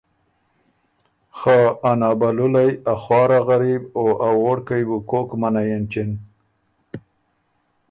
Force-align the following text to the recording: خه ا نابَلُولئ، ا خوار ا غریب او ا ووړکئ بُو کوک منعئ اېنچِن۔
خه 1.37 1.57
ا 1.89 1.91
نابَلُولئ، 1.99 2.71
ا 2.91 2.93
خوار 3.01 3.29
ا 3.39 3.39
غریب 3.49 3.81
او 3.97 4.05
ا 4.27 4.29
ووړکئ 4.39 4.83
بُو 4.87 4.97
کوک 5.09 5.29
منعئ 5.41 5.69
اېنچِن۔ 5.73 6.11